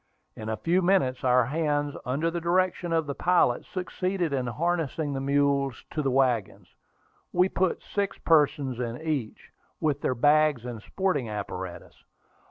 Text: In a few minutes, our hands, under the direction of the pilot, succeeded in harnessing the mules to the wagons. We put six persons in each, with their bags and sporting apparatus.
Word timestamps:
In 0.35 0.49
a 0.49 0.57
few 0.57 0.81
minutes, 0.81 1.23
our 1.23 1.45
hands, 1.45 1.93
under 2.07 2.31
the 2.31 2.41
direction 2.41 2.91
of 2.91 3.05
the 3.05 3.13
pilot, 3.13 3.65
succeeded 3.71 4.33
in 4.33 4.47
harnessing 4.47 5.13
the 5.13 5.21
mules 5.21 5.83
to 5.91 6.01
the 6.01 6.09
wagons. 6.09 6.67
We 7.31 7.49
put 7.49 7.83
six 7.83 8.17
persons 8.17 8.79
in 8.79 8.99
each, 8.99 9.51
with 9.79 10.01
their 10.01 10.15
bags 10.15 10.65
and 10.65 10.81
sporting 10.81 11.29
apparatus. 11.29 11.93